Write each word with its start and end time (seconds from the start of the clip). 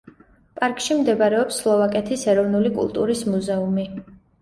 პარკში 0.61 0.97
მდებარეობს 1.01 1.61
სლოვაკეთის 1.65 2.25
ეროვნული 2.35 2.75
კულტურის 2.81 3.27
მუზეუმი. 3.33 3.91